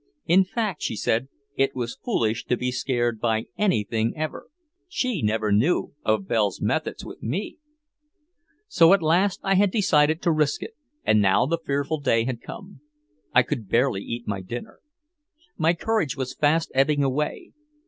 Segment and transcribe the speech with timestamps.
[0.25, 4.47] In fact, she said, it was foolish to be scared by anything ever.
[4.87, 7.59] She never knew of Belle's methods with me.
[8.67, 12.41] So at last I had decided to risk it, and now the fearful day had
[12.41, 12.81] come.
[13.31, 14.79] I could barely eat my dinner.
[15.55, 17.51] My courage was fast ebbing away.